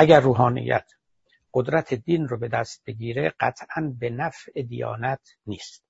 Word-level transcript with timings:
اگر 0.00 0.20
روحانیت 0.20 0.90
قدرت 1.54 1.94
دین 1.94 2.28
رو 2.28 2.38
به 2.38 2.48
دست 2.48 2.82
بگیره 2.86 3.34
قطعا 3.40 3.94
به 4.00 4.10
نفع 4.10 4.62
دیانت 4.62 5.20
نیست. 5.46 5.84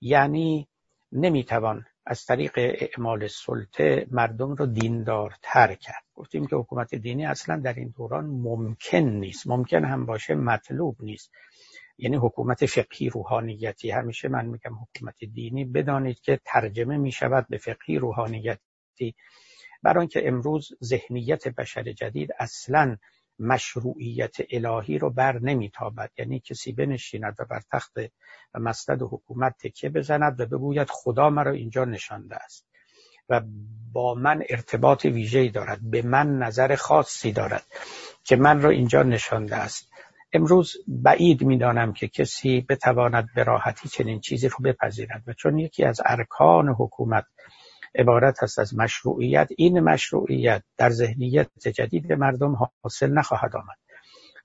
یعنی 0.00 0.68
نمی‌توان 1.12 1.84
از 2.06 2.24
طریق 2.24 2.52
اعمال 2.56 3.26
سلطه 3.26 4.06
مردم 4.10 4.54
رو 4.54 4.66
دیندارتر 4.66 5.74
کرد. 5.74 6.04
گفتیم 6.14 6.46
که 6.46 6.56
حکومت 6.56 6.94
دینی 6.94 7.26
اصلا 7.26 7.56
در 7.56 7.74
این 7.74 7.94
دوران 7.96 8.24
ممکن 8.26 8.98
نیست. 8.98 9.46
ممکن 9.46 9.84
هم 9.84 10.06
باشه 10.06 10.34
مطلوب 10.34 10.96
نیست. 11.00 11.30
یعنی 11.98 12.16
حکومت 12.16 12.66
فقهی 12.66 13.08
روحانیتی. 13.08 13.90
همیشه 13.90 14.28
من 14.28 14.46
میگم 14.46 14.74
حکومت 14.74 15.24
دینی. 15.24 15.64
بدانید 15.64 16.20
که 16.20 16.40
ترجمه 16.44 16.96
می‌شود 16.96 17.46
به 17.48 17.58
فقهی 17.58 17.98
روحانیتی. 17.98 19.14
برای 19.82 20.00
اینکه 20.00 20.28
امروز 20.28 20.68
ذهنیت 20.84 21.48
بشر 21.48 21.92
جدید 21.92 22.30
اصلا 22.38 22.96
مشروعیت 23.40 24.36
الهی 24.50 24.98
رو 24.98 25.10
بر 25.10 25.38
نمیتابد. 25.38 26.10
یعنی 26.18 26.40
کسی 26.40 26.72
بنشیند 26.72 27.36
و 27.38 27.44
بر 27.44 27.60
تخت 27.72 27.92
و 28.54 28.60
مسند 28.60 29.02
حکومت 29.02 29.54
تکیه 29.58 29.90
بزند 29.90 30.40
و 30.40 30.46
بگوید 30.46 30.88
خدا 30.90 31.30
مرا 31.30 31.52
اینجا 31.52 31.84
نشانده 31.84 32.36
است 32.36 32.66
و 33.28 33.40
با 33.92 34.14
من 34.14 34.42
ارتباط 34.48 35.04
ویژه‌ای 35.04 35.48
دارد 35.48 35.78
به 35.82 36.02
من 36.02 36.38
نظر 36.38 36.74
خاصی 36.74 37.32
دارد 37.32 37.64
که 38.24 38.36
من 38.36 38.62
را 38.62 38.70
اینجا 38.70 39.02
نشانده 39.02 39.56
است. 39.56 39.90
امروز 40.32 40.76
بعید 40.86 41.42
می‌دانم 41.42 41.92
که 41.92 42.08
کسی 42.08 42.66
بتواند 42.68 43.28
به 43.34 43.44
راحتی 43.44 43.88
چنین 43.88 44.20
چیزی 44.20 44.48
رو 44.48 44.56
بپذیرد 44.64 45.22
و 45.26 45.32
چون 45.32 45.58
یکی 45.58 45.84
از 45.84 46.00
ارکان 46.04 46.68
حکومت 46.68 47.24
عبارت 47.94 48.42
است 48.42 48.58
از 48.58 48.74
مشروعیت. 48.78 49.48
این 49.56 49.80
مشروعیت 49.80 50.62
در 50.76 50.90
ذهنیت 50.90 51.68
جدید 51.68 52.12
مردم 52.12 52.56
حاصل 52.82 53.10
نخواهد 53.12 53.56
آمد. 53.56 53.76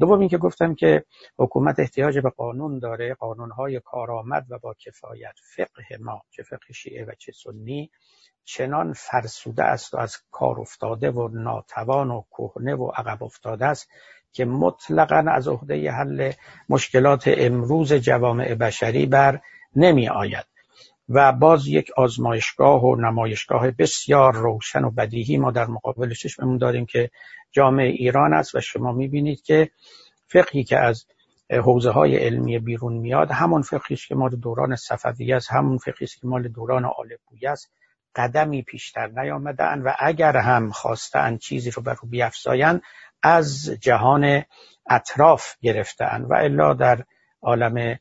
دوم 0.00 0.18
اینکه 0.20 0.38
گفتم 0.38 0.74
که 0.74 1.04
حکومت 1.38 1.78
احتیاج 1.78 2.18
به 2.18 2.30
قانون 2.30 2.78
داره. 2.78 3.14
قانونهای 3.14 3.80
کارآمد 3.84 4.46
و 4.48 4.58
با 4.58 4.74
کفایت 4.74 5.34
فقه 5.56 5.96
ما 6.00 6.22
چه 6.30 6.42
فقه 6.42 6.72
شیعه 6.72 7.04
و 7.04 7.12
چه 7.18 7.32
سنی 7.32 7.90
چنان 8.44 8.92
فرسوده 8.92 9.64
است 9.64 9.94
و 9.94 9.98
از 9.98 10.16
کار 10.30 10.60
افتاده 10.60 11.10
و 11.10 11.28
ناتوان 11.28 12.10
و 12.10 12.22
کهنه 12.30 12.74
و 12.74 12.90
عقب 12.96 13.22
افتاده 13.22 13.66
است 13.66 13.88
که 14.32 14.44
مطلقا 14.44 15.24
از 15.32 15.48
عهده 15.48 15.90
حل 15.90 16.32
مشکلات 16.68 17.24
امروز 17.26 17.92
جوامع 17.92 18.54
بشری 18.54 19.06
بر 19.06 19.40
نمی 19.76 20.08
آید. 20.08 20.46
و 21.10 21.32
باز 21.32 21.66
یک 21.66 21.90
آزمایشگاه 21.96 22.84
و 22.84 22.96
نمایشگاه 22.96 23.70
بسیار 23.70 24.34
روشن 24.34 24.84
و 24.84 24.90
بدیهی 24.90 25.36
ما 25.36 25.50
در 25.50 25.66
مقابل 25.66 26.14
چشممون 26.14 26.58
داریم 26.58 26.86
که 26.86 27.10
جامعه 27.52 27.86
ایران 27.86 28.34
است 28.34 28.54
و 28.54 28.60
شما 28.60 28.92
می‌بینید 28.92 29.42
که 29.42 29.70
فقهی 30.28 30.64
که 30.64 30.78
از 30.78 31.06
حوزه 31.50 31.90
های 31.90 32.16
علمی 32.16 32.58
بیرون 32.58 32.92
میاد 32.92 33.30
همون 33.30 33.62
فقهی 33.62 33.96
که 33.96 34.14
مال 34.14 34.30
دوران 34.30 34.76
صفوی 34.76 35.32
است 35.32 35.52
همون 35.52 35.78
فقهی 35.78 36.06
که 36.06 36.26
مال 36.26 36.48
دوران 36.48 36.84
آل 36.84 37.08
است 37.48 37.70
قدمی 38.16 38.62
پیشتر 38.62 39.06
نیامدن 39.06 39.82
و 39.82 39.92
اگر 39.98 40.36
هم 40.36 40.70
خواستن 40.70 41.36
چیزی 41.36 41.70
رو 41.70 41.82
بر 41.82 41.94
رو 42.02 42.80
از 43.22 43.70
جهان 43.80 44.42
اطراف 44.90 45.54
گرفتن 45.62 46.22
و 46.22 46.34
الا 46.34 46.74
در 46.74 47.04
عالم 47.42 47.98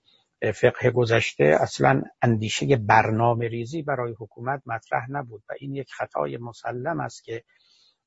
فقه 0.53 0.91
گذشته 0.91 1.57
اصلا 1.61 2.01
اندیشه 2.21 2.75
برنامه 2.75 3.47
ریزی 3.47 3.81
برای 3.81 4.15
حکومت 4.19 4.61
مطرح 4.65 5.11
نبود 5.11 5.43
و 5.49 5.53
این 5.59 5.75
یک 5.75 5.91
خطای 5.91 6.37
مسلم 6.37 6.99
است 6.99 7.23
که 7.23 7.43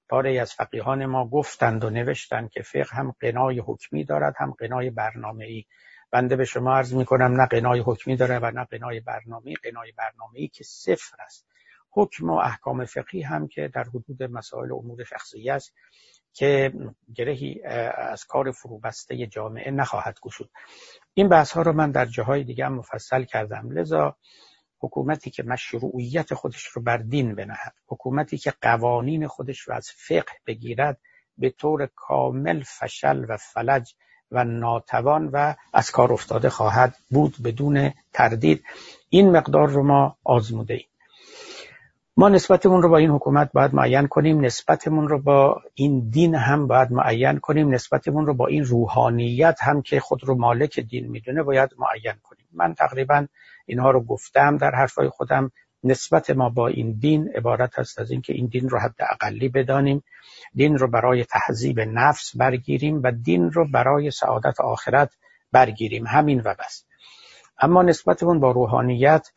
پاره 0.09 0.41
از 0.41 0.53
فقیهان 0.53 1.07
ما 1.07 1.29
گفتند 1.29 1.85
و 1.85 1.91
نوشتند 1.91 2.51
که 2.51 2.63
فقه 2.63 2.97
هم 2.97 3.15
قنای 3.21 3.59
حکمی 3.59 4.05
دارد 4.05 4.35
هم 4.39 4.51
قنای 4.51 4.91
برنامه 4.91 5.45
ای 5.45 5.65
بنده 6.13 6.37
به 6.37 6.45
شما 6.45 6.77
عرض 6.77 6.95
می 6.95 7.05
کنم 7.05 7.41
نه 7.41 7.47
قنای 7.47 7.81
حکمی 7.81 8.17
داره 8.17 8.39
و 8.39 8.51
نه 8.51 8.65
قنای 8.65 9.01
برنامه 9.01 9.55
قنای 9.55 9.93
برنامه 9.93 10.39
ای 10.39 10.49
که 10.49 10.65
صفر 10.65 11.17
است. 11.25 11.47
حکم 11.91 12.31
و 12.31 12.33
احکام 12.33 12.85
فقهی 12.85 13.23
هم 13.23 13.49
که 13.49 13.69
در 13.69 13.85
حدود 13.85 14.23
مسائل 14.23 14.73
امور 14.73 15.05
شخصی 15.05 15.51
است. 15.51 15.75
که 16.33 16.73
گرهی 17.15 17.63
از 17.97 18.25
کار 18.25 18.51
فروبسته 18.51 19.27
جامعه 19.27 19.71
نخواهد 19.71 20.21
گشود. 20.21 20.51
این 21.15 21.29
بحث 21.29 21.53
ها 21.53 21.63
رو 21.63 21.73
من 21.73 21.91
در 21.91 22.07
جاهای 22.07 22.45
دیگه 22.45 22.67
هم 22.67 22.75
مفصل 22.75 23.25
کردم. 23.25 23.71
لذا 23.71 24.17
حکومتی 24.79 25.31
که 25.31 25.43
مشروعیت 25.43 26.35
خودش 26.35 26.65
رو 26.65 26.83
بر 26.83 26.97
دین 26.97 27.35
بنهد 27.35 27.75
حکومتی 27.87 28.39
که 28.39 28.53
قوانین 28.63 29.27
خودش 29.27 29.61
رو 29.61 29.75
از 29.75 29.91
فقه 29.97 30.33
بگیرد 30.47 31.01
به 31.39 31.51
طور 31.51 31.89
کامل 31.97 32.63
فشل 32.63 33.25
و 33.29 33.37
فلج 33.37 33.95
و 34.31 34.45
ناتوان 34.45 35.31
و 35.33 35.55
از 35.73 35.91
کار 35.91 36.13
افتاده 36.13 36.51
خواهد 36.51 36.97
بود 37.11 37.37
بدون 37.45 37.93
تردید. 38.13 38.65
این 39.09 39.31
مقدار 39.31 39.69
رو 39.69 39.83
ما 39.83 40.17
آزموده 40.25 40.75
ایم 40.75 40.92
ما 42.17 42.29
نسبتمون 42.29 42.83
رو 42.83 42.89
با 42.89 42.97
این 42.97 43.11
حکومت 43.11 43.51
باید 43.53 43.75
معین 43.75 44.07
کنیم 44.07 44.41
نسبتمون 44.41 45.09
رو 45.09 45.23
با 45.23 45.63
این 45.75 46.09
دین 46.11 46.35
هم 46.35 46.67
باید 46.67 46.93
معین 46.93 47.39
کنیم 47.39 47.75
نسبتمون 47.75 48.27
رو 48.27 48.35
با 48.35 48.47
این 48.47 48.65
روحانیت 48.65 49.59
هم 49.63 49.83
که 49.83 50.01
خود 50.01 50.25
رو 50.25 50.35
مالک 50.35 50.81
دین 50.81 51.09
می‌دونه 51.09 51.43
باید 51.43 51.71
معین 51.79 52.15
کنیم. 52.23 52.47
من 52.53 52.75
تقریبا 52.75 53.27
اینها 53.67 53.91
رو 53.91 54.01
گفتم 54.05 54.57
در 54.57 54.71
حرفای 54.71 55.09
خودم 55.09 55.51
نسبت 55.85 56.31
ما 56.31 56.49
با 56.49 56.69
این 56.69 56.93
دین 56.93 57.29
عبارت 57.35 57.79
هست 57.79 57.99
از 57.99 58.11
اینکه 58.11 58.33
این 58.33 58.47
دین 58.47 58.69
رو 58.69 58.79
حد 58.79 58.95
اقلی 59.11 59.49
بدانیم 59.49 60.05
دین 60.55 60.79
رو 60.79 60.89
برای 60.89 61.25
تهذیب 61.25 61.81
نفس 61.81 62.37
برگیریم 62.37 63.01
و 63.03 63.11
دین 63.11 63.51
رو 63.51 63.71
برای 63.71 64.11
سعادت 64.11 64.61
آخرت 64.61 65.11
برگیریم. 65.53 66.07
همین 66.07 66.41
و 66.45 66.55
بس. 66.59 66.85
اما 67.61 67.83
نسبتمون 67.83 68.41
با 68.41 68.51
روحانیت 68.51 69.29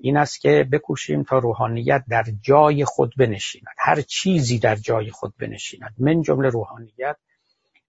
این 0.00 0.16
است 0.16 0.40
که 0.40 0.68
بکوشیم 0.72 1.22
تا 1.22 1.38
روحانیت 1.38 2.04
در 2.08 2.24
جای 2.40 2.84
خود 2.84 3.14
بنشیند. 3.16 3.74
هر 3.78 4.00
چیزی 4.00 4.58
در 4.58 4.76
جای 4.76 5.10
خود 5.10 5.34
بنشیند. 5.38 5.94
من 5.98 6.22
جمله 6.22 6.48
روحانیت 6.48 7.16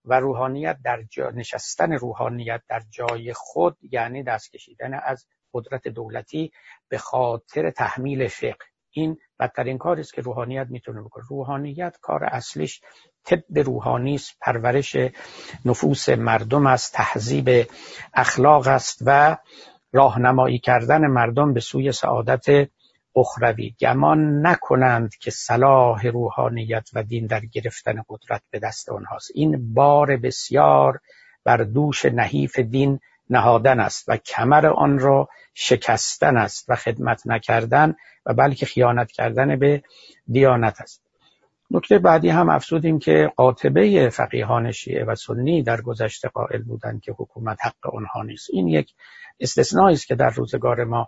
و 0.06 0.20
روحانیت 0.20 0.78
در 0.84 1.04
جا 1.10 1.30
نشستن 1.30 1.94
روحانیت 1.94 2.62
در 2.70 2.82
جای 2.90 3.34
خود 3.34 3.78
یعنی 3.92 4.24
دست 4.24 4.52
کشیدن 4.52 5.00
از 5.04 5.26
قدرت 5.54 5.88
دولتی 5.88 6.52
به 6.90 6.98
خاطر 6.98 7.72
تحمیل 7.72 8.28
فقه. 8.28 8.66
این 8.92 9.18
بدترین 9.40 9.78
کاری 9.78 10.02
است 10.02 10.14
که 10.14 10.22
روحانیت 10.22 10.68
می‌تونه 10.70 11.02
بکنه. 11.02 11.24
روحانیت 11.30 11.98
کار 12.02 12.24
اصلیش 12.24 12.82
طب 13.24 13.60
روحانی 13.60 14.16
است 14.16 14.38
پرورش 14.42 14.96
نفوس 15.66 16.10
مردم 16.10 16.68
است 16.68 16.94
تهذیب 16.94 17.68
اخلاق 18.14 18.68
است 18.68 19.00
و 19.06 19.38
راهنمایی 19.94 20.60
کردن 20.60 21.08
مردم 21.08 21.54
به 21.54 21.60
سوی 21.60 21.92
سعادت 21.92 22.70
اخروی. 23.16 23.76
گمان 23.80 24.48
نکنند 24.48 25.16
که 25.16 25.32
صلاح 25.32 26.08
روحانیت 26.08 26.90
و 26.94 27.04
دین 27.04 27.26
در 27.26 27.42
گرفتن 27.46 28.04
قدرت 28.10 28.42
به 28.52 28.60
دست 28.60 28.90
آنهاست. 28.90 29.32
این 29.34 29.74
بار 29.74 30.18
بسیار 30.18 31.00
بر 31.44 31.58
دوش 31.58 32.06
نحیف 32.06 32.60
دین 32.60 33.00
نهادن 33.30 33.80
است 33.80 34.10
و 34.10 34.18
کمر 34.18 34.68
آن 34.68 35.00
را 35.00 35.30
شکستن 35.54 36.38
است 36.38 36.66
و 36.70 36.76
خدمت 36.76 37.28
نکردن 37.28 37.96
و 38.26 38.34
بلکه 38.34 38.66
خیانت 38.66 39.12
کردن 39.12 39.56
به 39.56 39.84
دیانت 40.32 40.82
است. 40.82 41.09
نکته 41.72 42.00
بعدی 42.00 42.30
هم 42.30 42.50
افزودیم 42.50 43.00
که 43.00 43.32
قاطبه 43.36 44.10
فقیهان 44.10 44.72
شیعه 44.72 45.06
و 45.06 45.16
سنی 45.16 45.64
در 45.64 45.82
گذشته 45.82 46.28
قائل 46.28 46.62
بودند 46.62 47.02
که 47.02 47.12
حکومت 47.12 47.58
حق 47.62 47.96
آنها 47.96 48.24
نیست. 48.24 48.50
این 48.54 48.68
یک 48.68 48.94
استثنایی 49.40 49.96
است 49.96 50.08
که 50.08 50.16
در 50.16 50.30
روزگار 50.30 50.84
ما 50.84 51.08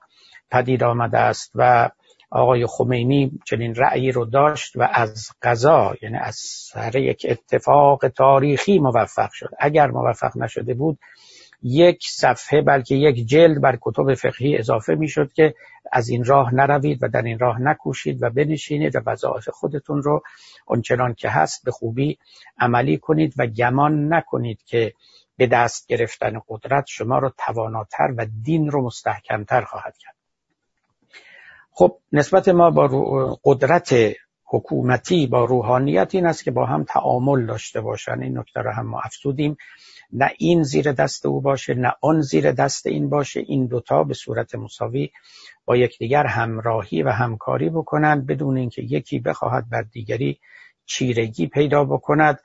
پدید 0.52 0.84
آمده 0.84 1.18
است 1.18 1.52
و 1.56 1.90
آقای 2.32 2.66
خمینی 2.66 3.40
چنین 3.46 3.76
رأیی 3.76 4.12
رو 4.12 4.26
داشت 4.26 4.76
و 4.76 4.90
از 4.94 5.30
قضا 5.42 5.96
یعنی 6.02 6.18
از 6.18 6.36
سر 6.72 6.96
یک 6.96 7.26
اتفاق 7.30 8.08
تاریخی 8.08 8.80
موفق 8.80 9.30
شد. 9.34 9.50
اگر 9.60 9.88
موفق 9.88 10.38
نشده 10.38 10.74
بود 10.74 11.00
یک 11.64 12.08
صفحه 12.10 12.62
بلکه 12.62 12.96
یک 12.96 13.28
جلد 13.28 13.62
بر 13.62 13.78
کتب 13.82 14.14
فقهی 14.14 14.58
اضافه 14.58 14.96
می‌شد 14.96 15.34
که 15.34 15.56
از 15.92 16.10
این 16.10 16.24
راه 16.24 16.56
نروید 16.56 17.04
و 17.04 17.08
در 17.08 17.22
این 17.22 17.40
راه 17.40 17.62
نکوشید 17.62 18.24
و 18.24 18.30
بنشینید 18.30 18.96
و 18.96 19.00
وظایف 19.06 19.50
خودتون 19.50 20.04
رو 20.04 20.24
آنچنان 20.66 21.14
که 21.14 21.30
هست 21.30 21.66
به 21.66 21.72
خوبی 21.72 22.18
عملی 22.60 22.98
کنید 22.98 23.34
و 23.38 23.48
گمان 23.48 24.14
نکنید 24.14 24.64
که 24.66 24.94
به 25.38 25.48
دست 25.48 25.88
گرفتن 25.88 26.42
قدرت 26.48 26.86
شما 26.88 27.20
رو 27.20 27.32
تواناتر 27.38 28.14
و 28.18 28.26
دین 28.44 28.72
رو 28.72 28.86
مستحکمتر 28.86 29.62
خواهد 29.62 29.98
کرد. 29.98 30.16
خب 31.72 31.98
نسبت 32.12 32.48
ما 32.48 32.72
با 32.72 32.88
قدرت 33.44 33.94
حکومتی 34.46 35.28
با 35.28 35.46
روحانیت 35.46 36.16
این 36.16 36.26
است 36.26 36.44
که 36.44 36.52
با 36.52 36.66
هم 36.66 36.84
تعامل 36.84 37.46
داشته 37.46 37.82
باشن. 37.82 38.22
این 38.22 38.38
نکته 38.38 38.62
رو 38.62 38.72
هم 38.72 38.88
ما 38.88 39.02
افزودیم. 39.04 39.58
نه 40.14 40.32
این 40.38 40.64
زیر 40.64 40.92
دست 40.92 41.26
او 41.26 41.42
باشه 41.42 41.74
نه 41.74 41.94
آن 42.02 42.22
زیر 42.22 42.52
دست 42.52 42.88
این 42.88 43.10
باشه. 43.10 43.40
این 43.40 43.66
دوتا 43.66 44.04
به 44.04 44.14
صورت 44.14 44.56
مساوی 44.56 45.10
با 45.66 45.78
یکدیگر 45.78 46.26
همراهی 46.26 47.04
و 47.04 47.10
همکاری 47.10 47.70
بکنند 47.70 48.26
بدون 48.26 48.58
اینکه 48.58 48.82
یکی 48.82 49.20
بخواهد 49.20 49.70
بر 49.70 49.82
دیگری 49.82 50.40
چیرگی 50.86 51.48
پیدا 51.48 51.84
بکند 51.84 52.40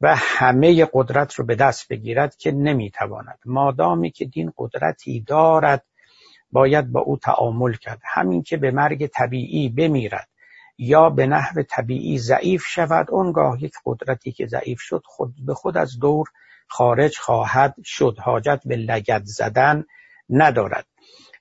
و 0.00 0.16
همه 0.16 0.88
قدرت 0.92 1.34
رو 1.34 1.44
به 1.44 1.54
دست 1.54 1.88
بگیرد 1.88 2.36
که 2.36 2.52
نمی‌تواند. 2.52 3.38
مادامی 3.44 4.10
که 4.10 4.24
دین 4.24 4.52
قدرتی 4.56 5.20
دارد 5.20 5.84
باید 6.52 6.92
با 6.92 7.00
او 7.00 7.16
تعامل 7.16 7.72
کرد. 7.72 8.00
همین 8.04 8.42
که 8.42 8.56
به 8.56 8.70
مرگ 8.70 9.06
طبیعی 9.06 9.68
بمیرد 9.68 10.28
یا 10.78 11.10
به 11.10 11.26
نحو 11.26 11.62
طبیعی 11.62 12.18
ضعیف 12.18 12.64
شود 12.66 13.10
اونگاه 13.10 13.64
یک 13.64 13.74
قدرتی 13.84 14.32
که 14.32 14.46
ضعیف 14.46 14.80
شد 14.80 15.02
خود 15.04 15.34
به 15.46 15.54
خود 15.54 15.76
از 15.76 15.98
دور 15.98 16.28
خارج 16.68 17.18
خواهد 17.18 17.74
شد. 17.84 18.16
حاجت 18.18 18.60
به 18.64 18.76
لگد 18.76 19.22
زدن 19.24 19.84
ندارد. 20.30 20.86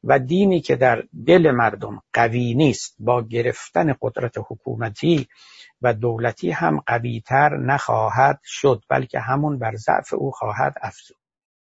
و 0.03 0.19
دینی 0.19 0.61
که 0.61 0.75
در 0.75 1.03
دل 1.27 1.51
مردم 1.51 2.01
قوی 2.13 2.53
نیست 2.53 2.95
با 2.99 3.21
گرفتن 3.21 3.95
قدرت 4.01 4.33
حکومتی 4.37 5.27
و 5.81 5.93
دولتی 5.93 6.51
هم 6.51 6.79
قویتر 6.79 7.57
نخواهد 7.57 8.39
شد 8.43 8.83
بلکه 8.89 9.19
همون 9.19 9.59
بر 9.59 9.75
ضعف 9.75 10.13
او 10.13 10.31
خواهد 10.31 10.75
افزود. 10.81 11.20